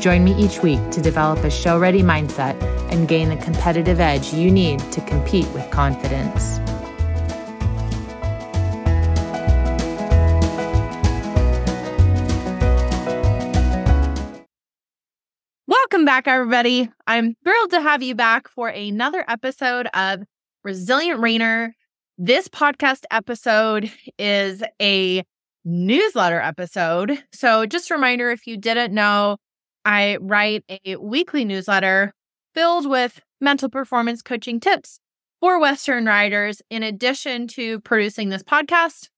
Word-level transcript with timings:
Join 0.00 0.24
me 0.24 0.34
each 0.34 0.62
week 0.62 0.80
to 0.90 1.00
develop 1.00 1.44
a 1.44 1.50
show 1.50 1.78
ready 1.78 2.02
mindset 2.02 2.60
and 2.92 3.08
gain 3.08 3.28
the 3.28 3.36
competitive 3.36 4.00
edge 4.00 4.34
you 4.34 4.50
need 4.50 4.80
to 4.92 5.00
compete 5.02 5.48
with 5.52 5.70
confidence. 5.70 6.60
Welcome 15.66 16.04
back, 16.04 16.28
everybody. 16.28 16.90
I'm 17.06 17.34
thrilled 17.44 17.70
to 17.70 17.80
have 17.80 18.02
you 18.02 18.14
back 18.14 18.48
for 18.48 18.68
another 18.68 19.24
episode 19.28 19.86
of 19.94 20.22
Resilient 20.64 21.20
Reiner. 21.20 21.72
This 22.18 22.48
podcast 22.48 23.04
episode 23.10 23.90
is 24.18 24.62
a 24.82 25.24
newsletter 25.64 26.40
episode. 26.40 27.22
So, 27.32 27.64
just 27.64 27.90
a 27.90 27.94
reminder 27.94 28.30
if 28.30 28.46
you 28.46 28.56
didn't 28.56 28.92
know, 28.92 29.38
I 29.84 30.18
write 30.20 30.64
a 30.68 30.96
weekly 30.96 31.44
newsletter 31.44 32.12
filled 32.54 32.88
with 32.88 33.20
mental 33.40 33.68
performance 33.68 34.22
coaching 34.22 34.60
tips 34.60 35.00
for 35.40 35.60
Western 35.60 36.06
riders, 36.06 36.62
in 36.70 36.82
addition 36.82 37.46
to 37.48 37.80
producing 37.80 38.30
this 38.30 38.42
podcast. 38.42 39.10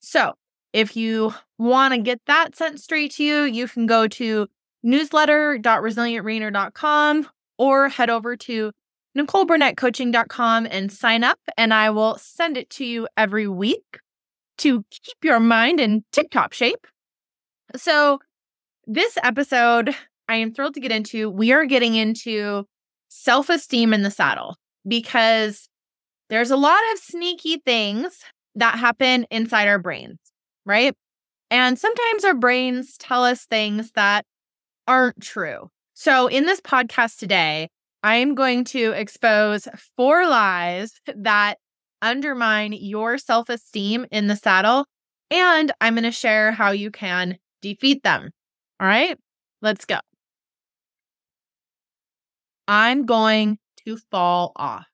So, 0.00 0.34
if 0.72 0.96
you 0.96 1.34
want 1.58 1.94
to 1.94 2.00
get 2.00 2.20
that 2.26 2.56
sent 2.56 2.80
straight 2.80 3.12
to 3.12 3.24
you, 3.24 3.44
you 3.44 3.68
can 3.68 3.86
go 3.86 4.08
to 4.08 4.48
newsletter.resilientreiner.com 4.82 7.28
or 7.58 7.88
head 7.88 8.10
over 8.10 8.36
to 8.36 8.72
NicoleBurnettCoaching.com 9.16 10.66
and 10.70 10.92
sign 10.92 11.24
up, 11.24 11.38
and 11.56 11.72
I 11.72 11.90
will 11.90 12.18
send 12.18 12.56
it 12.56 12.70
to 12.70 12.84
you 12.84 13.06
every 13.16 13.46
week 13.46 14.00
to 14.58 14.84
keep 14.90 15.16
your 15.22 15.40
mind 15.40 15.80
in 15.80 16.04
tip 16.12 16.30
top 16.30 16.52
shape. 16.52 16.86
So, 17.76 18.18
this 18.86 19.16
episode, 19.22 19.94
I 20.28 20.36
am 20.36 20.52
thrilled 20.52 20.74
to 20.74 20.80
get 20.80 20.92
into. 20.92 21.30
We 21.30 21.52
are 21.52 21.66
getting 21.66 21.94
into 21.94 22.64
self 23.08 23.48
esteem 23.48 23.92
in 23.92 24.02
the 24.02 24.10
saddle 24.10 24.56
because 24.86 25.68
there's 26.30 26.50
a 26.50 26.56
lot 26.56 26.80
of 26.92 26.98
sneaky 26.98 27.58
things 27.64 28.20
that 28.54 28.78
happen 28.78 29.26
inside 29.30 29.68
our 29.68 29.78
brains, 29.78 30.18
right? 30.64 30.94
And 31.50 31.78
sometimes 31.78 32.24
our 32.24 32.34
brains 32.34 32.96
tell 32.96 33.24
us 33.24 33.44
things 33.44 33.92
that 33.92 34.24
aren't 34.88 35.20
true. 35.20 35.68
So, 35.94 36.26
in 36.26 36.46
this 36.46 36.60
podcast 36.60 37.18
today, 37.18 37.68
I'm 38.02 38.34
going 38.34 38.64
to 38.64 38.92
expose 38.92 39.68
four 39.96 40.26
lies 40.26 41.00
that 41.14 41.58
undermine 42.00 42.72
your 42.72 43.18
self 43.18 43.48
esteem 43.48 44.06
in 44.10 44.26
the 44.26 44.36
saddle. 44.36 44.86
And 45.30 45.72
I'm 45.80 45.94
going 45.94 46.04
to 46.04 46.10
share 46.10 46.52
how 46.52 46.72
you 46.72 46.90
can 46.90 47.38
defeat 47.62 48.02
them. 48.02 48.30
All 48.82 48.88
right, 48.88 49.16
let's 49.60 49.84
go. 49.84 50.00
I'm 52.66 53.06
going 53.06 53.58
to 53.86 53.96
fall 54.10 54.50
off. 54.56 54.88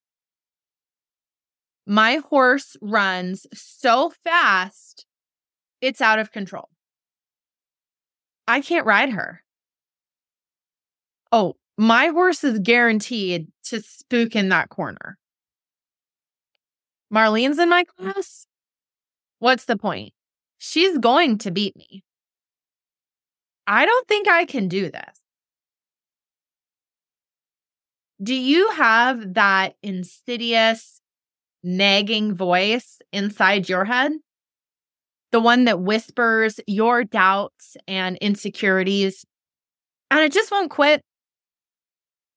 My 1.86 2.16
horse 2.16 2.76
runs 2.82 3.46
so 3.54 4.12
fast, 4.22 5.06
it's 5.80 6.02
out 6.02 6.18
of 6.18 6.32
control. 6.32 6.68
I 8.46 8.60
can't 8.60 8.84
ride 8.84 9.08
her. 9.08 9.42
Oh, 11.32 11.54
my 11.78 12.08
horse 12.08 12.44
is 12.44 12.58
guaranteed 12.58 13.46
to 13.64 13.80
spook 13.80 14.36
in 14.36 14.50
that 14.50 14.68
corner. 14.68 15.16
Marlene's 17.10 17.58
in 17.58 17.70
my 17.70 17.84
class. 17.84 18.46
What's 19.38 19.64
the 19.64 19.78
point? 19.78 20.12
She's 20.58 20.98
going 20.98 21.38
to 21.38 21.50
beat 21.50 21.74
me. 21.74 22.02
I 23.70 23.84
don't 23.84 24.08
think 24.08 24.28
I 24.28 24.46
can 24.46 24.66
do 24.66 24.90
this. 24.90 25.20
Do 28.20 28.34
you 28.34 28.70
have 28.70 29.34
that 29.34 29.74
insidious, 29.82 31.02
nagging 31.62 32.34
voice 32.34 32.98
inside 33.12 33.68
your 33.68 33.84
head? 33.84 34.12
The 35.32 35.40
one 35.40 35.66
that 35.66 35.82
whispers 35.82 36.58
your 36.66 37.04
doubts 37.04 37.76
and 37.86 38.16
insecurities, 38.16 39.26
and 40.10 40.20
it 40.20 40.32
just 40.32 40.50
won't 40.50 40.70
quit 40.70 41.02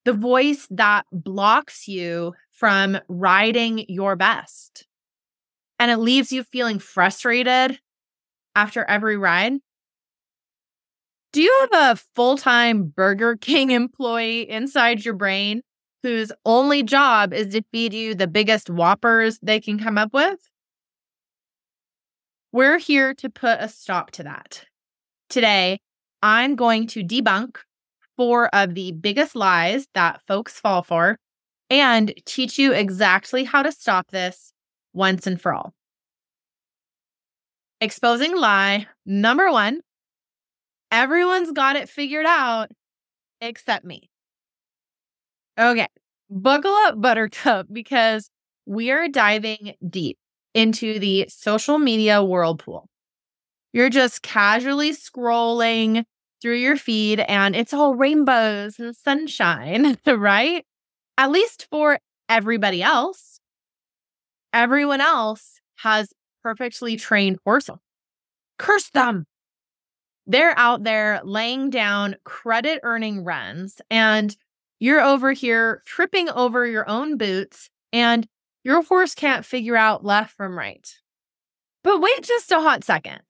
the 0.04 0.12
voice 0.12 0.66
that 0.70 1.06
blocks 1.10 1.88
you 1.88 2.34
from 2.50 2.98
riding 3.08 3.86
your 3.88 4.16
best. 4.16 4.86
And 5.78 5.90
it 5.90 5.96
leaves 5.96 6.30
you 6.30 6.44
feeling 6.44 6.78
frustrated 6.78 7.80
after 8.54 8.84
every 8.84 9.16
ride. 9.16 9.54
Do 11.32 11.40
you 11.40 11.68
have 11.72 11.96
a 11.96 12.00
full 12.14 12.36
time 12.36 12.84
Burger 12.84 13.36
King 13.36 13.70
employee 13.72 14.48
inside 14.48 15.04
your 15.04 15.14
brain 15.14 15.62
whose 16.02 16.30
only 16.44 16.82
job 16.82 17.32
is 17.32 17.54
to 17.54 17.62
feed 17.72 17.94
you 17.94 18.14
the 18.14 18.26
biggest 18.26 18.68
whoppers 18.68 19.38
they 19.42 19.60
can 19.60 19.78
come 19.78 19.96
up 19.96 20.12
with? 20.12 20.38
We're 22.52 22.78
here 22.78 23.14
to 23.14 23.30
put 23.30 23.60
a 23.60 23.68
stop 23.68 24.10
to 24.12 24.24
that. 24.24 24.66
Today, 25.30 25.80
I'm 26.22 26.54
going 26.54 26.86
to 26.88 27.02
debunk 27.02 27.56
four 28.16 28.54
of 28.54 28.74
the 28.74 28.92
biggest 28.92 29.34
lies 29.34 29.86
that 29.94 30.20
folks 30.26 30.60
fall 30.60 30.82
for 30.82 31.18
and 31.70 32.12
teach 32.26 32.58
you 32.58 32.74
exactly 32.74 33.44
how 33.44 33.62
to 33.62 33.72
stop 33.72 34.10
this 34.10 34.52
once 34.92 35.26
and 35.26 35.40
for 35.40 35.54
all. 35.54 35.72
Exposing 37.80 38.36
lie 38.36 38.86
number 39.06 39.50
one 39.50 39.80
everyone's 40.92 41.52
got 41.52 41.76
it 41.76 41.88
figured 41.88 42.26
out 42.26 42.70
except 43.40 43.84
me. 43.84 44.10
Okay, 45.58 45.88
buckle 46.30 46.72
up, 46.72 47.00
Buttercup, 47.00 47.66
because 47.72 48.30
we 48.66 48.90
are 48.90 49.08
diving 49.08 49.74
deep 49.88 50.18
into 50.54 50.98
the 50.98 51.26
social 51.28 51.78
media 51.78 52.22
whirlpool. 52.22 52.88
You're 53.72 53.90
just 53.90 54.22
casually 54.22 54.92
scrolling 54.92 56.04
through 56.42 56.56
your 56.56 56.76
feed 56.76 57.20
and 57.20 57.56
it's 57.56 57.72
all 57.72 57.94
rainbows 57.94 58.78
and 58.78 58.94
sunshine, 58.94 59.96
right? 60.06 60.64
At 61.18 61.30
least 61.30 61.66
for 61.70 61.98
everybody 62.28 62.82
else. 62.82 63.40
Everyone 64.52 65.00
else 65.00 65.60
has 65.76 66.12
perfectly 66.42 66.96
trained 66.96 67.38
horses. 67.44 67.76
Curse 68.58 68.90
them. 68.90 69.26
They're 70.26 70.58
out 70.58 70.84
there 70.84 71.20
laying 71.24 71.70
down 71.70 72.16
credit 72.24 72.80
earning 72.82 73.24
runs, 73.24 73.80
and 73.90 74.36
you're 74.78 75.00
over 75.00 75.32
here 75.32 75.82
tripping 75.84 76.28
over 76.30 76.66
your 76.66 76.88
own 76.88 77.16
boots, 77.16 77.70
and 77.92 78.26
your 78.64 78.82
horse 78.82 79.14
can't 79.14 79.44
figure 79.44 79.76
out 79.76 80.04
left 80.04 80.36
from 80.36 80.56
right. 80.56 80.88
But 81.82 82.00
wait 82.00 82.22
just 82.22 82.52
a 82.52 82.60
hot 82.60 82.84
second 82.84 83.22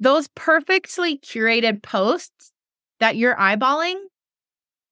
those 0.00 0.28
perfectly 0.28 1.18
curated 1.18 1.82
posts 1.82 2.52
that 3.00 3.16
you're 3.16 3.36
eyeballing, 3.36 3.96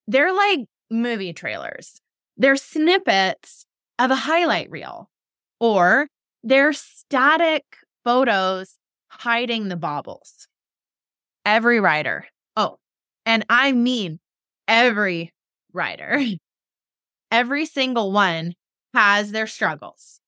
they're 0.07 0.33
like 0.33 0.67
movie 0.91 1.33
trailers. 1.33 2.01
They're 2.37 2.57
snippets 2.57 3.67
of 3.99 4.11
a 4.11 4.17
highlight 4.17 4.71
reel, 4.71 5.11
or 5.59 6.09
they're 6.43 6.73
static 6.73 7.65
photos 8.05 8.79
hiding 9.09 9.69
the 9.69 9.77
baubles. 9.77 10.49
Every 11.47 11.81
rider, 11.81 12.27
oh, 12.57 12.79
and 13.25 13.47
I 13.49 13.71
mean 13.71 14.19
every 14.67 15.33
rider, 15.73 16.21
every 17.31 17.67
single 17.67 18.11
one 18.13 18.55
has 18.95 19.31
their 19.31 19.47
struggles. 19.47 20.21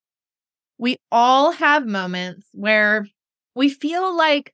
We 0.77 0.97
all 1.11 1.51
have 1.51 1.85
moments 1.85 2.47
where 2.53 3.05
we 3.53 3.67
feel 3.69 4.15
like 4.15 4.53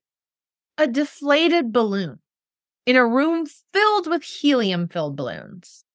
a 0.78 0.88
deflated 0.88 1.72
balloon 1.72 2.20
in 2.88 2.96
a 2.96 3.06
room 3.06 3.46
filled 3.72 4.08
with 4.08 4.24
helium 4.24 4.88
filled 4.88 5.16
balloons. 5.16 5.86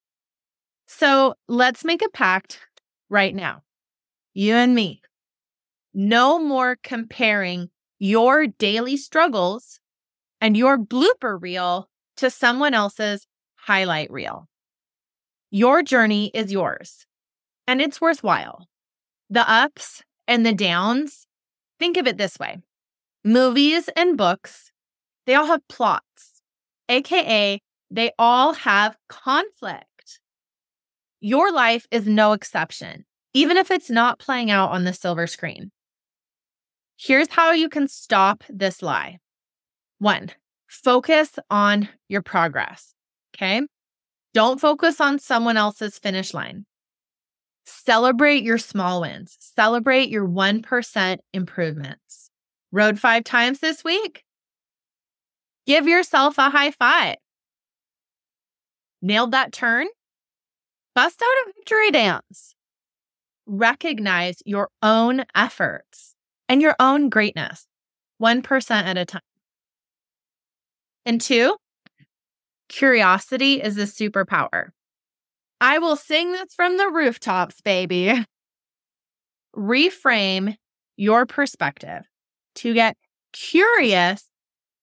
So 0.87 1.35
let's 1.49 1.85
make 1.85 2.03
a 2.03 2.09
pact 2.11 2.61
right 3.09 3.35
now. 3.35 3.63
You 4.35 4.55
and 4.55 4.75
me. 4.75 5.03
No 5.93 6.39
more 6.39 6.77
comparing 6.83 7.71
your 7.99 8.47
daily 8.47 8.97
struggles 8.97 9.80
and 10.41 10.57
your 10.57 10.79
blooper 10.79 11.41
reel 11.41 11.89
to 12.17 12.31
someone 12.31 12.75
else's 12.75 13.27
highlight 13.57 14.11
reel. 14.11 14.49
Your 15.51 15.83
journey 15.83 16.31
is 16.33 16.53
yours 16.53 17.07
and 17.67 17.81
it's 17.81 18.01
worthwhile. 18.01 18.67
The 19.29 19.49
ups 19.49 20.03
and 20.27 20.45
the 20.45 20.53
downs, 20.53 21.27
think 21.79 21.97
of 21.97 22.07
it 22.07 22.19
this 22.19 22.39
way 22.39 22.59
movies 23.25 23.89
and 23.97 24.17
books, 24.17 24.73
they 25.27 25.35
all 25.35 25.47
have 25.47 25.67
plots, 25.69 26.43
AKA, 26.89 27.61
they 27.91 28.13
all 28.19 28.55
have 28.55 28.97
conflict. 29.09 30.21
Your 31.21 31.53
life 31.53 31.87
is 31.91 32.07
no 32.07 32.33
exception, 32.33 33.05
even 33.35 33.57
if 33.57 33.71
it's 33.71 33.91
not 33.91 34.19
playing 34.19 34.51
out 34.51 34.71
on 34.71 34.85
the 34.85 34.93
silver 34.93 35.27
screen. 35.27 35.71
Here's 36.97 37.29
how 37.31 37.53
you 37.53 37.69
can 37.69 37.89
stop 37.89 38.45
this 38.49 38.83
lie. 38.83 39.19
One, 40.01 40.31
focus 40.67 41.39
on 41.51 41.89
your 42.09 42.23
progress. 42.23 42.95
Okay. 43.37 43.61
Don't 44.33 44.61
focus 44.61 45.01
on 45.01 45.19
someone 45.19 45.59
else's 45.59 45.99
finish 45.99 46.33
line. 46.33 46.65
Celebrate 47.67 48.43
your 48.43 48.57
small 48.57 49.03
wins. 49.03 49.37
Celebrate 49.39 50.09
your 50.09 50.27
1% 50.27 51.19
improvements. 51.35 52.31
Rode 52.73 52.99
five 52.99 53.25
times 53.25 53.61
this 53.61 53.85
week? 53.85 54.25
Give 55.67 55.87
yourself 55.87 56.39
a 56.39 56.49
high 56.49 56.71
five. 56.71 57.17
Nailed 59.03 59.33
that 59.33 59.53
turn? 59.53 59.87
Bust 60.95 61.21
out 61.23 61.49
a 61.49 61.53
victory 61.57 61.91
dance. 61.91 62.55
Recognize 63.47 64.43
your 64.47 64.69
own 64.83 65.25
efforts 65.35 66.15
and 66.49 66.63
your 66.63 66.75
own 66.81 67.11
greatness, 67.11 67.67
1% 68.23 68.71
at 68.71 68.99
a 68.99 69.05
time. 69.05 69.21
And 71.07 71.21
two, 71.21 71.57
curiosity 72.69 73.63
is 73.63 73.79
a 73.79 73.83
superpower. 73.83 74.69
I 75.61 75.79
will 75.79 75.97
sing 75.97 76.33
this 76.33 76.55
from 76.55 76.77
the 76.77 76.89
rooftops, 76.89 77.61
baby. 77.61 78.25
Reframe 79.57 80.57
your 80.97 81.27
perspective 81.27 82.03
to 82.57 82.75
get 82.75 82.97
curious 83.33 84.25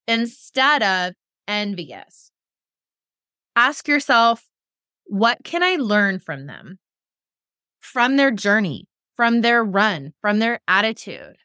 instead 0.07 0.83
of 0.83 1.13
envious. 1.47 2.31
Ask 3.55 3.87
yourself, 3.87 4.45
what 5.05 5.39
can 5.43 5.63
I 5.63 5.77
learn 5.77 6.19
from 6.19 6.47
them? 6.47 6.79
From 7.79 8.17
their 8.17 8.31
journey, 8.31 8.87
from 9.15 9.41
their 9.41 9.63
run, 9.63 10.13
from 10.21 10.39
their 10.39 10.59
attitude. 10.67 11.37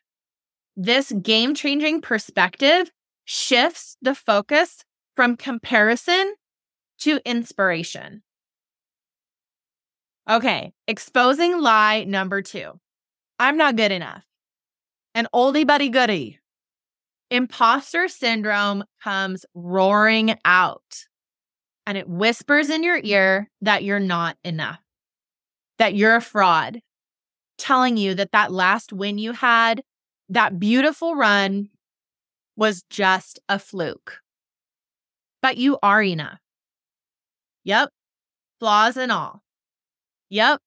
This 0.77 1.13
game 1.13 1.55
changing 1.55 2.01
perspective 2.01 2.91
shifts 3.25 3.97
the 4.03 4.15
focus 4.15 4.85
from 5.15 5.37
comparison 5.37 6.35
to 6.99 7.21
inspiration. 7.25 8.23
Okay, 10.29 10.73
exposing 10.87 11.61
lie 11.61 12.05
number 12.05 12.43
two. 12.43 12.79
I'm 13.39 13.57
not 13.57 13.77
good 13.77 13.93
enough. 13.93 14.25
An 15.15 15.27
oldie 15.35 15.67
buddy 15.67 15.89
goodie. 15.89 16.39
Imposter 17.31 18.09
syndrome 18.09 18.85
comes 19.03 19.45
roaring 19.55 20.37
out 20.45 21.07
and 21.87 21.99
it 21.99 22.09
whispers 22.09 22.71
in 22.71 22.83
your 22.83 23.01
ear 23.03 23.51
that 23.63 23.83
you're 23.83 23.99
not 23.99 24.37
enough, 24.45 24.81
that 25.79 25.95
you're 25.95 26.17
a 26.17 26.21
fraud, 26.21 26.81
telling 27.59 27.97
you 27.97 28.15
that 28.15 28.33
that 28.33 28.53
last 28.53 28.93
win 28.93 29.19
you 29.19 29.33
had, 29.33 29.83
that 30.29 30.59
beautiful 30.59 31.15
run 31.15 31.69
was 32.57 32.85
just 32.91 33.41
a 33.49 33.59
fluke. 33.59 34.21
But 35.41 35.57
you 35.57 35.79
are 35.83 36.03
enough. 36.03 36.39
Yep, 37.65 37.91
flaws 38.59 38.97
and 38.97 39.11
all. 39.11 39.43
Yep, 40.31 40.61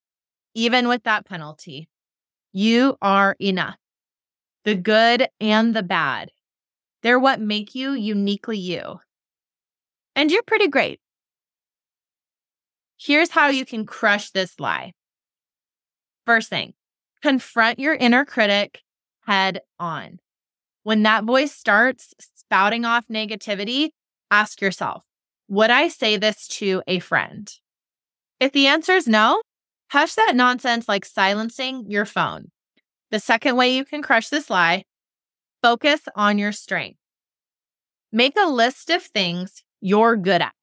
even 0.53 0.87
with 0.87 1.03
that 1.03 1.25
penalty, 1.25 1.89
you 2.53 2.97
are 3.01 3.35
enough. 3.39 3.77
The 4.63 4.75
good 4.75 5.27
and 5.39 5.75
the 5.75 5.83
bad. 5.83 6.31
They're 7.03 7.19
what 7.19 7.39
make 7.39 7.75
you 7.75 7.93
uniquely 7.93 8.57
you. 8.57 8.99
And 10.15 10.31
you're 10.31 10.43
pretty 10.43 10.67
great. 10.67 10.99
Here's 12.97 13.29
how 13.29 13.49
you 13.49 13.65
can 13.65 13.85
crush 13.85 14.31
this 14.31 14.59
lie. 14.59 14.93
First 16.25 16.49
thing, 16.49 16.73
confront 17.21 17.77
your 17.77 17.93
inner 17.93 18.25
critic 18.25 18.81
head 19.27 19.61
on. 19.79 20.19
When 20.85 21.01
that 21.01 21.23
voice 21.23 21.51
starts 21.51 22.13
spouting 22.19 22.85
off 22.85 23.07
negativity, 23.07 23.89
ask 24.29 24.61
yourself, 24.61 25.03
would 25.47 25.71
I 25.71 25.87
say 25.87 26.15
this 26.15 26.47
to 26.59 26.83
a 26.85 26.99
friend? 26.99 27.51
If 28.39 28.51
the 28.51 28.67
answer 28.67 28.91
is 28.91 29.07
no, 29.07 29.41
hush 29.89 30.13
that 30.13 30.35
nonsense 30.35 30.87
like 30.87 31.03
silencing 31.03 31.89
your 31.89 32.05
phone. 32.05 32.51
The 33.09 33.19
second 33.19 33.55
way 33.55 33.75
you 33.75 33.83
can 33.83 34.03
crush 34.03 34.29
this 34.29 34.47
lie, 34.47 34.83
focus 35.63 36.01
on 36.15 36.37
your 36.37 36.51
strength. 36.51 36.99
Make 38.11 38.35
a 38.37 38.47
list 38.47 38.91
of 38.91 39.01
things 39.01 39.63
you're 39.81 40.15
good 40.15 40.43
at, 40.43 40.53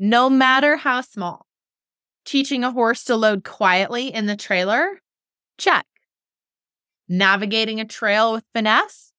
no 0.00 0.28
matter 0.28 0.78
how 0.78 1.00
small. 1.00 1.46
Teaching 2.24 2.64
a 2.64 2.72
horse 2.72 3.04
to 3.04 3.14
load 3.14 3.44
quietly 3.44 4.12
in 4.12 4.26
the 4.26 4.34
trailer? 4.34 5.00
Check. 5.58 5.86
Navigating 7.08 7.78
a 7.78 7.84
trail 7.84 8.32
with 8.32 8.42
finesse? 8.52 9.12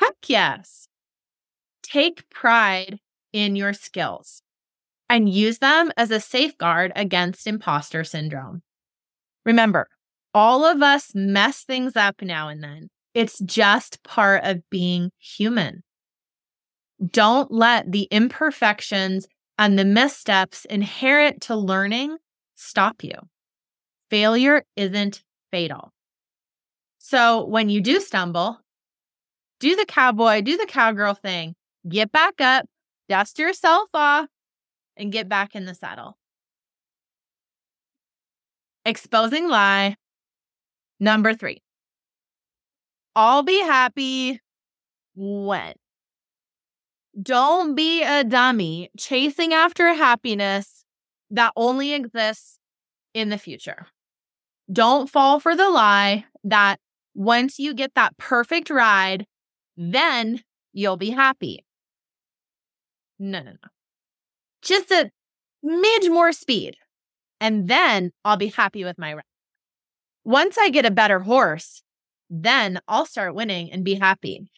Heck 0.00 0.16
yes. 0.28 0.88
Take 1.82 2.28
pride 2.30 3.00
in 3.32 3.54
your 3.54 3.74
skills 3.74 4.42
and 5.10 5.28
use 5.28 5.58
them 5.58 5.92
as 5.96 6.10
a 6.10 6.20
safeguard 6.20 6.92
against 6.96 7.46
imposter 7.46 8.02
syndrome. 8.02 8.62
Remember, 9.44 9.88
all 10.32 10.64
of 10.64 10.82
us 10.82 11.12
mess 11.14 11.64
things 11.64 11.96
up 11.96 12.22
now 12.22 12.48
and 12.48 12.62
then. 12.64 12.88
It's 13.12 13.40
just 13.40 14.02
part 14.02 14.44
of 14.44 14.68
being 14.70 15.10
human. 15.18 15.82
Don't 17.06 17.50
let 17.50 17.92
the 17.92 18.08
imperfections 18.10 19.26
and 19.58 19.78
the 19.78 19.84
missteps 19.84 20.64
inherent 20.64 21.42
to 21.42 21.56
learning 21.56 22.16
stop 22.54 23.02
you. 23.04 23.14
Failure 24.10 24.64
isn't 24.76 25.22
fatal. 25.50 25.92
So 26.98 27.44
when 27.46 27.68
you 27.68 27.80
do 27.80 28.00
stumble, 28.00 28.60
do 29.60 29.76
the 29.76 29.86
cowboy, 29.86 30.40
do 30.40 30.56
the 30.56 30.66
cowgirl 30.66 31.14
thing, 31.14 31.54
get 31.88 32.10
back 32.10 32.40
up, 32.40 32.66
dust 33.08 33.38
yourself 33.38 33.90
off, 33.94 34.28
and 34.96 35.12
get 35.12 35.28
back 35.28 35.54
in 35.54 35.66
the 35.66 35.74
saddle. 35.74 36.16
Exposing 38.84 39.48
lie. 39.48 39.96
Number 40.98 41.34
three. 41.34 41.62
I'll 43.14 43.42
be 43.42 43.60
happy 43.60 44.40
when. 45.14 45.74
Don't 47.20 47.74
be 47.74 48.02
a 48.02 48.24
dummy 48.24 48.90
chasing 48.98 49.52
after 49.52 49.92
happiness 49.92 50.84
that 51.30 51.52
only 51.56 51.92
exists 51.92 52.58
in 53.12 53.28
the 53.28 53.38
future. 53.38 53.86
Don't 54.72 55.10
fall 55.10 55.40
for 55.40 55.56
the 55.56 55.68
lie 55.68 56.24
that 56.44 56.78
once 57.14 57.58
you 57.58 57.74
get 57.74 57.94
that 57.94 58.16
perfect 58.16 58.70
ride, 58.70 59.26
then 59.76 60.42
you'll 60.72 60.96
be 60.96 61.10
happy. 61.10 61.64
No, 63.18 63.40
no, 63.40 63.50
no. 63.50 63.68
Just 64.62 64.90
a 64.90 65.10
midge 65.62 66.08
more 66.08 66.32
speed, 66.32 66.76
and 67.40 67.68
then 67.68 68.12
I'll 68.24 68.36
be 68.36 68.48
happy 68.48 68.84
with 68.84 68.98
my 68.98 69.14
ride. 69.14 69.24
Once 70.24 70.58
I 70.58 70.70
get 70.70 70.86
a 70.86 70.90
better 70.90 71.20
horse, 71.20 71.82
then 72.28 72.80
I'll 72.86 73.06
start 73.06 73.34
winning 73.34 73.72
and 73.72 73.84
be 73.84 73.94
happy. 73.94 74.50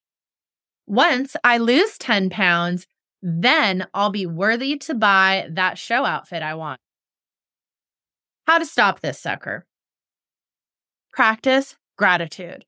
Once 0.86 1.36
I 1.44 1.58
lose 1.58 1.96
10 1.98 2.30
pounds, 2.30 2.86
then 3.22 3.86
I'll 3.94 4.10
be 4.10 4.26
worthy 4.26 4.76
to 4.78 4.94
buy 4.94 5.48
that 5.52 5.78
show 5.78 6.04
outfit 6.04 6.42
I 6.42 6.54
want. 6.54 6.80
How 8.46 8.58
to 8.58 8.66
stop 8.66 9.00
this 9.00 9.20
sucker? 9.20 9.66
Practice 11.12 11.76
gratitude 11.96 12.64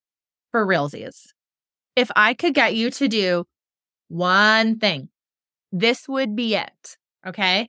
for 0.53 0.65
realsies. 0.65 1.34
If 1.97 2.11
I 2.17 2.35
could 2.35 2.55
get 2.55 2.75
you 2.75 2.91
to 2.91 3.09
do 3.09 3.47
one 4.09 4.79
thing, 4.79 5.09
this 5.73 6.09
would 6.09 6.37
be 6.37 6.57
it. 6.57 6.97
Okay. 7.27 7.69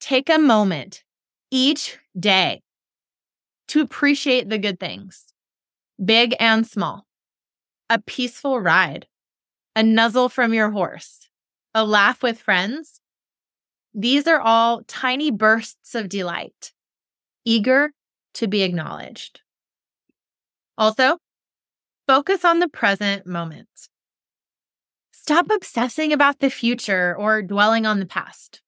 Take 0.00 0.28
a 0.28 0.38
moment 0.38 1.04
each 1.50 1.98
day 2.18 2.62
to 3.68 3.80
appreciate 3.80 4.48
the 4.48 4.58
good 4.58 4.78
things, 4.78 5.26
big 6.02 6.34
and 6.38 6.66
small, 6.66 7.06
a 7.88 8.00
peaceful 8.00 8.60
ride, 8.60 9.06
a 9.74 9.82
nuzzle 9.82 10.28
from 10.28 10.52
your 10.52 10.70
horse, 10.70 11.28
a 11.74 11.84
laugh 11.84 12.22
with 12.22 12.38
friends. 12.38 13.00
These 13.94 14.26
are 14.26 14.40
all 14.40 14.82
tiny 14.86 15.30
bursts 15.30 15.94
of 15.94 16.08
delight, 16.08 16.72
eager 17.44 17.92
to 18.34 18.48
be 18.48 18.62
acknowledged. 18.62 19.40
Also, 20.76 21.18
focus 22.06 22.44
on 22.44 22.58
the 22.58 22.68
present 22.68 23.26
moment. 23.26 23.68
Stop 25.12 25.50
obsessing 25.50 26.12
about 26.12 26.40
the 26.40 26.50
future 26.50 27.16
or 27.16 27.42
dwelling 27.42 27.86
on 27.86 27.98
the 27.98 28.06
past. 28.06 28.60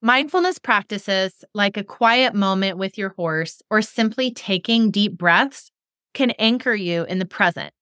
Mindfulness 0.00 0.58
practices 0.58 1.44
like 1.54 1.76
a 1.76 1.84
quiet 1.84 2.34
moment 2.34 2.78
with 2.78 2.98
your 2.98 3.10
horse 3.10 3.62
or 3.70 3.82
simply 3.82 4.32
taking 4.32 4.90
deep 4.90 5.16
breaths 5.16 5.70
can 6.14 6.30
anchor 6.32 6.74
you 6.74 7.04
in 7.04 7.18
the 7.18 7.24
present, 7.24 7.72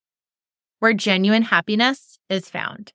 where 0.81 0.93
genuine 0.93 1.43
happiness 1.43 2.19
is 2.29 2.49
found. 2.49 2.93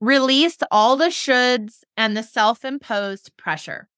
Release 0.00 0.56
all 0.70 0.96
the 0.96 1.10
shoulds 1.10 1.84
and 1.96 2.16
the 2.16 2.22
self 2.22 2.64
imposed 2.64 3.36
pressure. 3.36 3.88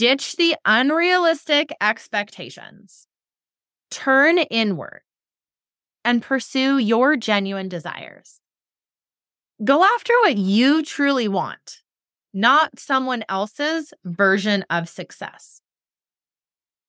Ditch 0.00 0.36
the 0.36 0.56
unrealistic 0.64 1.74
expectations. 1.78 3.06
Turn 3.90 4.38
inward 4.38 5.02
and 6.06 6.22
pursue 6.22 6.78
your 6.78 7.16
genuine 7.16 7.68
desires. 7.68 8.40
Go 9.62 9.84
after 9.84 10.14
what 10.22 10.38
you 10.38 10.82
truly 10.82 11.28
want, 11.28 11.82
not 12.32 12.78
someone 12.78 13.24
else's 13.28 13.92
version 14.02 14.64
of 14.70 14.88
success. 14.88 15.60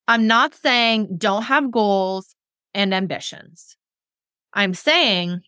I'm 0.08 0.26
not 0.26 0.54
saying 0.54 1.18
don't 1.18 1.42
have 1.42 1.70
goals 1.70 2.34
and 2.72 2.94
ambitions. 2.94 3.76
I'm 4.54 4.72
saying 4.72 5.42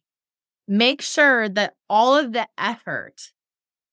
make 0.69 1.01
sure 1.01 1.49
that 1.49 1.73
all 1.89 2.15
of 2.15 2.35
the 2.35 2.47
effort 2.59 3.33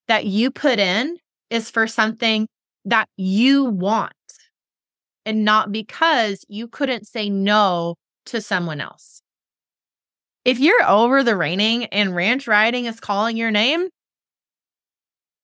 that 0.09 0.25
you 0.25 0.51
put 0.51 0.77
in 0.77 1.15
is 1.49 1.71
for 1.71 1.87
something 1.87 2.49
that 2.85 3.07
you 3.17 3.65
want 3.65 4.13
and 5.25 5.45
not 5.45 5.71
because 5.71 6.45
you 6.49 6.67
couldn't 6.67 7.07
say 7.07 7.29
no 7.29 7.95
to 8.27 8.41
someone 8.41 8.81
else. 8.81 9.21
If 10.43 10.59
you're 10.59 10.83
over 10.87 11.23
the 11.23 11.37
reining 11.37 11.85
and 11.85 12.15
ranch 12.15 12.47
riding 12.47 12.85
is 12.85 12.99
calling 12.99 13.37
your 13.37 13.51
name, 13.51 13.89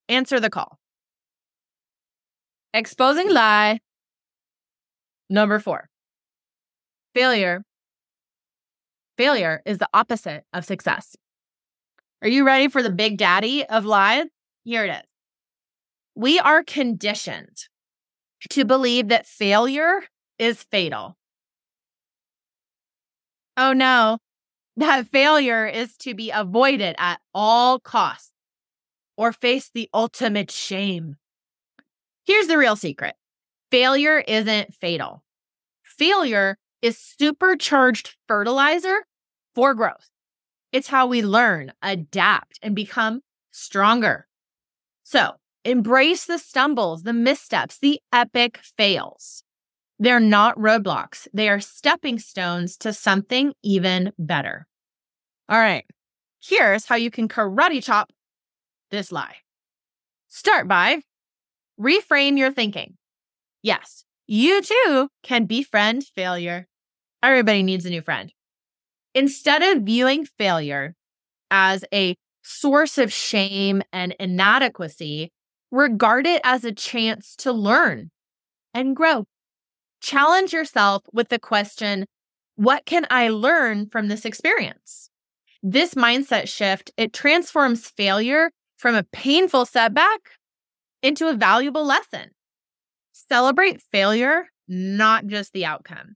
answer 0.10 0.40
the 0.40 0.50
call. 0.50 0.80
Exposing 2.74 3.30
lie. 3.30 3.80
Number 5.30 5.60
four, 5.60 5.90
failure. 7.14 7.64
Failure 9.18 9.62
is 9.66 9.78
the 9.78 9.90
opposite 9.94 10.44
of 10.54 10.64
success. 10.64 11.16
Are 12.22 12.28
you 12.28 12.46
ready 12.46 12.68
for 12.68 12.82
the 12.82 12.92
big 12.92 13.18
daddy 13.18 13.66
of 13.66 13.86
lies? 13.86 14.26
Here 14.64 14.86
it 14.86 14.92
is. 14.92 15.17
We 16.18 16.40
are 16.40 16.64
conditioned 16.64 17.68
to 18.50 18.66
believe 18.66 19.10
that 19.10 19.28
failure 19.28 20.02
is 20.40 20.64
fatal. 20.64 21.16
Oh 23.56 23.74
no, 23.74 24.18
that 24.78 25.06
failure 25.10 25.68
is 25.68 25.96
to 25.98 26.16
be 26.16 26.32
avoided 26.32 26.96
at 26.98 27.20
all 27.36 27.80
costs 27.80 28.32
or 29.16 29.32
face 29.32 29.70
the 29.72 29.92
ultimate 29.94 30.50
shame. 30.50 31.18
Here's 32.26 32.48
the 32.48 32.58
real 32.58 32.76
secret 32.76 33.14
failure 33.70 34.18
isn't 34.18 34.74
fatal. 34.74 35.24
Failure 35.84 36.58
is 36.82 36.98
supercharged 36.98 38.16
fertilizer 38.28 39.06
for 39.54 39.76
growth. 39.76 40.10
It's 40.72 40.88
how 40.88 41.06
we 41.06 41.22
learn, 41.22 41.74
adapt, 41.84 42.58
and 42.64 42.76
become 42.76 43.22
stronger. 43.52 44.28
So 45.04 45.34
embrace 45.68 46.26
the 46.26 46.40
stumbles, 46.40 47.04
the 47.04 47.14
missteps, 47.14 47.78
the 47.80 48.00
epic 48.14 48.60
fails. 48.78 49.44
They're 50.00 50.20
not 50.20 50.58
roadblocks, 50.58 51.28
they 51.34 51.50
are 51.50 51.60
stepping 51.60 52.20
stones 52.20 52.78
to 52.78 52.94
something 52.94 53.54
even 53.64 54.14
better. 54.18 54.66
All 55.50 55.60
right, 55.60 55.86
here's 56.42 56.86
how 56.86 56.96
you 56.96 57.12
can 57.12 57.28
karate 57.28 57.84
chop 57.84 58.12
this 58.92 59.12
lie. 59.12 59.36
Start 60.30 60.68
by 60.68 61.02
reframe 61.80 62.38
your 62.38 62.52
thinking. 62.52 62.96
Yes, 63.62 64.06
you 64.26 64.62
too 64.62 65.10
can 65.24 65.46
befriend 65.46 66.06
failure. 66.16 66.68
Everybody 67.22 67.64
needs 67.64 67.86
a 67.86 67.90
new 67.90 68.02
friend. 68.02 68.32
Instead 69.14 69.64
of 69.64 69.84
viewing 69.84 70.26
failure 70.26 70.96
as 71.50 71.84
a 71.94 72.16
source 72.44 72.98
of 72.98 73.12
shame 73.12 73.82
and 73.92 74.16
inadequacy, 74.20 75.32
regard 75.72 76.26
it 76.26 76.42
as 76.44 76.64
a 76.64 76.72
chance 76.72 77.36
to 77.38 77.52
learn 77.52 78.12
and 78.74 78.96
grow. 78.96 79.26
Challenge 80.02 80.54
yourself 80.54 81.04
with 81.12 81.30
the 81.30 81.40
question, 81.40 82.06
what 82.56 82.86
can 82.86 83.06
I 83.10 83.30
learn 83.30 83.88
from 83.90 84.08
this 84.08 84.26
experience? 84.26 85.10
This 85.64 85.96
mindset 85.96 86.48
shift, 86.48 86.92
it 86.98 87.14
transforms 87.14 87.88
failure 87.88 88.52
from 88.78 88.96
a 88.96 89.04
painful 89.04 89.66
setback 89.66 90.20
into 91.02 91.28
a 91.28 91.34
valuable 91.34 91.86
lesson. 91.86 92.30
Celebrate 93.12 93.82
failure, 93.82 94.48
not 94.68 95.28
just 95.28 95.54
the 95.54 95.66
outcome. 95.66 96.16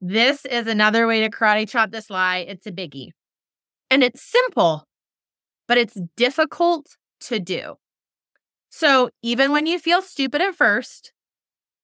This 0.00 0.44
is 0.44 0.66
another 0.66 1.06
way 1.06 1.20
to 1.20 1.30
karate 1.30 1.68
chop 1.68 1.90
this 1.90 2.10
lie. 2.10 2.38
It's 2.38 2.66
a 2.66 2.72
biggie. 2.72 3.10
And 3.90 4.02
it's 4.02 4.22
simple, 4.22 4.84
but 5.66 5.78
it's 5.78 5.98
difficult 6.16 6.96
to 7.22 7.38
do. 7.38 7.74
So 8.70 9.10
even 9.22 9.52
when 9.52 9.66
you 9.66 9.78
feel 9.78 10.00
stupid 10.00 10.40
at 10.40 10.54
first, 10.54 11.12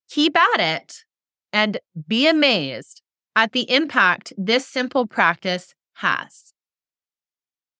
keep 0.09 0.37
at 0.37 0.61
it 0.61 1.05
and 1.53 1.79
be 2.07 2.29
amazed 2.29 3.03
at 3.35 3.53
the 3.53 3.71
impact 3.71 4.33
this 4.39 4.67
simple 4.67 5.07
practice 5.07 5.75
has. 5.95 6.53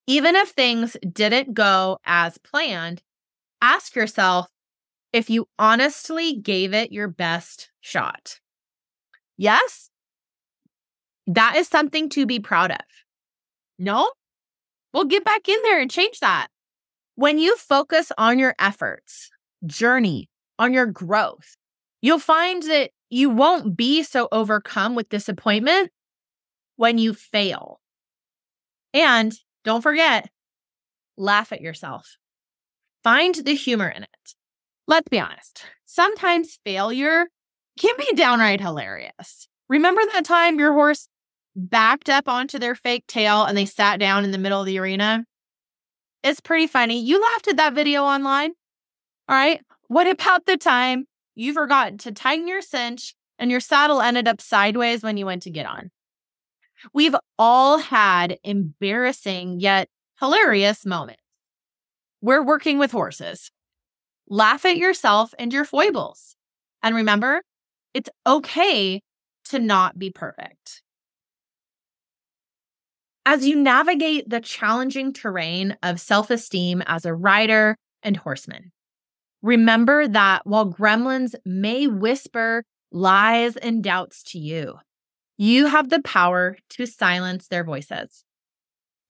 Even 0.05 0.35
if 0.35 0.49
things 0.49 0.95
didn't 1.11 1.53
go 1.53 1.97
as 2.05 2.37
planned, 2.37 3.01
ask 3.61 3.95
yourself 3.95 4.47
if 5.13 5.29
you 5.29 5.47
honestly 5.57 6.35
gave 6.35 6.73
it 6.73 6.91
your 6.91 7.07
best 7.07 7.71
shot. 7.81 8.39
Yes, 9.37 9.89
that 11.27 11.55
is 11.55 11.67
something 11.67 12.09
to 12.09 12.25
be 12.25 12.39
proud 12.39 12.71
of. 12.71 12.85
No? 13.79 14.11
Well, 14.93 15.05
get 15.05 15.25
back 15.25 15.47
in 15.49 15.61
there 15.63 15.79
and 15.79 15.91
change 15.91 16.19
that. 16.19 16.47
When 17.17 17.39
you 17.39 17.57
focus 17.57 18.11
on 18.19 18.37
your 18.37 18.53
efforts, 18.59 19.31
journey, 19.65 20.29
on 20.59 20.71
your 20.71 20.85
growth, 20.85 21.57
you'll 21.99 22.19
find 22.19 22.61
that 22.61 22.91
you 23.09 23.31
won't 23.31 23.75
be 23.75 24.03
so 24.03 24.27
overcome 24.31 24.93
with 24.93 25.09
disappointment 25.09 25.89
when 26.75 26.99
you 26.99 27.15
fail. 27.15 27.79
And 28.93 29.33
don't 29.63 29.81
forget, 29.81 30.29
laugh 31.17 31.51
at 31.51 31.59
yourself. 31.59 32.17
Find 33.03 33.33
the 33.33 33.55
humor 33.55 33.89
in 33.89 34.03
it. 34.03 34.35
Let's 34.85 35.09
be 35.09 35.19
honest, 35.19 35.65
sometimes 35.85 36.59
failure 36.63 37.25
can 37.79 37.95
be 37.97 38.13
downright 38.13 38.61
hilarious. 38.61 39.47
Remember 39.69 40.01
that 40.13 40.23
time 40.23 40.59
your 40.59 40.73
horse 40.73 41.07
backed 41.55 42.09
up 42.09 42.29
onto 42.29 42.59
their 42.59 42.75
fake 42.75 43.05
tail 43.07 43.43
and 43.43 43.57
they 43.57 43.65
sat 43.65 43.99
down 43.99 44.23
in 44.23 44.29
the 44.29 44.37
middle 44.37 44.59
of 44.59 44.67
the 44.67 44.77
arena? 44.77 45.25
It's 46.23 46.39
pretty 46.39 46.67
funny. 46.67 46.99
You 47.01 47.21
laughed 47.21 47.47
at 47.47 47.57
that 47.57 47.73
video 47.73 48.03
online. 48.03 48.51
All 49.29 49.35
right. 49.35 49.61
What 49.87 50.07
about 50.07 50.45
the 50.45 50.57
time 50.57 51.05
you 51.35 51.53
forgot 51.53 51.99
to 51.99 52.11
tighten 52.11 52.47
your 52.47 52.61
cinch 52.61 53.15
and 53.39 53.51
your 53.51 53.59
saddle 53.59 54.01
ended 54.01 54.27
up 54.27 54.41
sideways 54.41 55.03
when 55.03 55.17
you 55.17 55.25
went 55.25 55.43
to 55.43 55.49
get 55.49 55.65
on? 55.65 55.91
We've 56.93 57.15
all 57.39 57.79
had 57.79 58.37
embarrassing 58.43 59.59
yet 59.59 59.89
hilarious 60.19 60.85
moments. 60.85 61.21
We're 62.21 62.43
working 62.43 62.77
with 62.77 62.91
horses. 62.91 63.51
Laugh 64.29 64.65
at 64.65 64.77
yourself 64.77 65.33
and 65.39 65.53
your 65.53 65.65
foibles. 65.65 66.35
And 66.83 66.95
remember, 66.95 67.41
it's 67.93 68.09
okay 68.25 69.01
to 69.45 69.59
not 69.59 69.97
be 69.97 70.09
perfect. 70.09 70.81
As 73.29 73.45
you 73.45 73.57
navigate 73.57 74.29
the 74.29 74.39
challenging 74.39 75.11
terrain 75.11 75.75
of 75.83 75.99
self 75.99 76.29
esteem 76.29 76.81
as 76.87 77.03
a 77.03 77.13
rider 77.13 77.75
and 78.01 78.15
horseman, 78.15 78.71
remember 79.41 80.07
that 80.07 80.47
while 80.47 80.71
gremlins 80.71 81.35
may 81.43 81.87
whisper 81.87 82.63
lies 82.89 83.57
and 83.57 83.83
doubts 83.83 84.23
to 84.31 84.39
you, 84.39 84.75
you 85.37 85.65
have 85.65 85.89
the 85.89 86.01
power 86.03 86.55
to 86.69 86.85
silence 86.85 87.49
their 87.49 87.65
voices. 87.65 88.23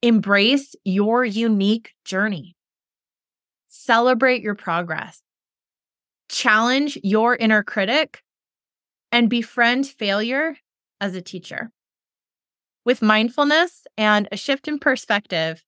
Embrace 0.02 0.76
your 0.84 1.24
unique 1.24 1.94
journey. 2.04 2.56
Celebrate 3.68 4.42
your 4.42 4.56
progress. 4.56 5.22
Challenge 6.28 6.98
your 7.04 7.36
inner 7.36 7.62
critic 7.62 8.24
and 9.12 9.30
befriend 9.30 9.86
failure 9.86 10.58
as 11.00 11.14
a 11.14 11.22
teacher. 11.22 11.72
With 12.88 13.02
mindfulness 13.02 13.86
and 13.98 14.30
a 14.32 14.38
shift 14.38 14.66
in 14.66 14.80
perspective, 14.80 15.62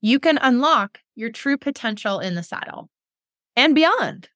you 0.00 0.18
can 0.18 0.38
unlock 0.40 1.00
your 1.14 1.28
true 1.28 1.58
potential 1.58 2.18
in 2.18 2.34
the 2.34 2.42
saddle 2.42 2.88
and 3.54 3.74
beyond. 3.74 4.30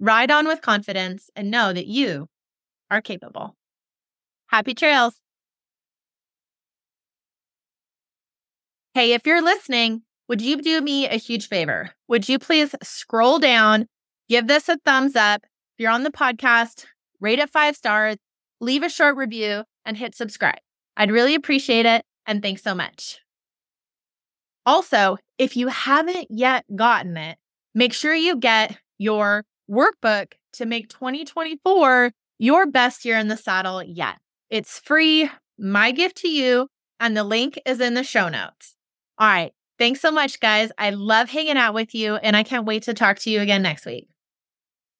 Ride 0.00 0.30
on 0.30 0.46
with 0.48 0.62
confidence 0.62 1.28
and 1.36 1.50
know 1.50 1.74
that 1.74 1.86
you 1.86 2.28
are 2.90 3.02
capable. 3.02 3.54
Happy 4.46 4.72
trails. 4.72 5.16
Hey, 8.94 9.12
if 9.12 9.26
you're 9.26 9.42
listening, 9.42 10.04
would 10.28 10.40
you 10.40 10.62
do 10.62 10.80
me 10.80 11.06
a 11.06 11.16
huge 11.16 11.46
favor? 11.46 11.90
Would 12.08 12.26
you 12.26 12.38
please 12.38 12.74
scroll 12.82 13.38
down, 13.38 13.86
give 14.30 14.46
this 14.46 14.66
a 14.66 14.78
thumbs 14.78 15.14
up? 15.14 15.42
If 15.44 15.82
you're 15.82 15.92
on 15.92 16.04
the 16.04 16.10
podcast, 16.10 16.86
rate 17.20 17.38
it 17.38 17.50
five 17.50 17.76
stars, 17.76 18.16
leave 18.62 18.82
a 18.82 18.88
short 18.88 19.18
review, 19.18 19.64
and 19.84 19.98
hit 19.98 20.14
subscribe. 20.14 20.60
I'd 20.96 21.10
really 21.10 21.34
appreciate 21.34 21.86
it. 21.86 22.04
And 22.26 22.42
thanks 22.42 22.62
so 22.62 22.74
much. 22.74 23.18
Also, 24.64 25.16
if 25.38 25.56
you 25.56 25.68
haven't 25.68 26.28
yet 26.30 26.64
gotten 26.74 27.16
it, 27.16 27.36
make 27.74 27.92
sure 27.92 28.14
you 28.14 28.36
get 28.36 28.78
your 28.98 29.44
workbook 29.70 30.32
to 30.54 30.66
make 30.66 30.88
2024 30.88 32.12
your 32.38 32.66
best 32.66 33.04
year 33.04 33.18
in 33.18 33.28
the 33.28 33.36
saddle 33.36 33.82
yet. 33.82 34.18
It's 34.50 34.78
free, 34.78 35.30
my 35.58 35.90
gift 35.90 36.18
to 36.18 36.28
you, 36.28 36.68
and 37.00 37.16
the 37.16 37.24
link 37.24 37.58
is 37.66 37.80
in 37.80 37.94
the 37.94 38.04
show 38.04 38.28
notes. 38.28 38.76
All 39.18 39.28
right. 39.28 39.52
Thanks 39.78 40.00
so 40.00 40.12
much, 40.12 40.38
guys. 40.38 40.70
I 40.78 40.90
love 40.90 41.28
hanging 41.28 41.56
out 41.56 41.74
with 41.74 41.94
you, 41.94 42.16
and 42.16 42.36
I 42.36 42.42
can't 42.42 42.66
wait 42.66 42.84
to 42.84 42.94
talk 42.94 43.18
to 43.20 43.30
you 43.30 43.40
again 43.40 43.62
next 43.62 43.86
week. 43.86 44.06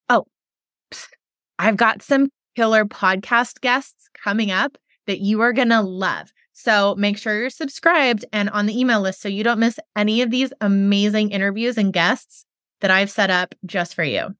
Oh, 0.08 0.24
I've 1.58 1.76
got 1.76 2.02
some 2.02 2.30
killer 2.56 2.84
podcast 2.84 3.60
guests 3.60 4.08
coming 4.24 4.50
up 4.50 4.76
that 5.06 5.20
you 5.20 5.40
are 5.40 5.52
going 5.52 5.68
to 5.70 5.80
love. 5.80 6.32
So 6.52 6.94
make 6.96 7.18
sure 7.18 7.38
you're 7.38 7.50
subscribed 7.50 8.24
and 8.32 8.50
on 8.50 8.66
the 8.66 8.78
email 8.78 9.00
list 9.00 9.20
so 9.20 9.28
you 9.28 9.42
don't 9.42 9.58
miss 9.58 9.78
any 9.96 10.22
of 10.22 10.30
these 10.30 10.52
amazing 10.60 11.30
interviews 11.30 11.78
and 11.78 11.92
guests 11.92 12.44
that 12.80 12.90
I've 12.90 13.10
set 13.10 13.30
up 13.30 13.54
just 13.64 13.94
for 13.94 14.04
you. 14.04 14.34